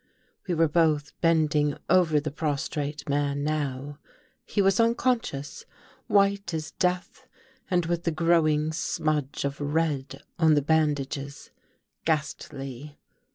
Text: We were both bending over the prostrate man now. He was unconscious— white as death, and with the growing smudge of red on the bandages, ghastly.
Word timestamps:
We 0.47 0.55
were 0.55 0.67
both 0.67 1.13
bending 1.21 1.77
over 1.87 2.19
the 2.19 2.31
prostrate 2.31 3.07
man 3.07 3.43
now. 3.43 3.99
He 4.47 4.59
was 4.59 4.79
unconscious— 4.79 5.67
white 6.07 6.55
as 6.55 6.71
death, 6.71 7.27
and 7.69 7.85
with 7.85 8.03
the 8.05 8.09
growing 8.11 8.71
smudge 8.73 9.45
of 9.45 9.61
red 9.61 10.23
on 10.39 10.55
the 10.55 10.63
bandages, 10.63 11.51
ghastly. 12.03 12.97